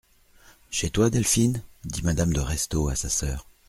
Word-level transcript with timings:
Chez 0.71 0.89
toi, 0.89 1.11
Delphine? 1.11 1.61
dit 1.85 2.01
madame 2.01 2.33
de 2.33 2.39
Restaud 2.39 2.89
à 2.89 2.95
sa 2.95 3.07
sœur. 3.07 3.45